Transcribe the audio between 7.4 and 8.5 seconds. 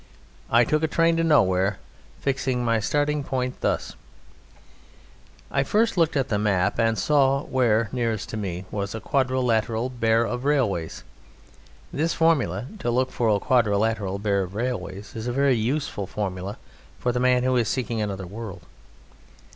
where nearest to